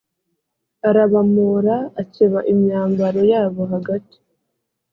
[0.89, 4.17] arabamora akeba imyambaro yabo hagati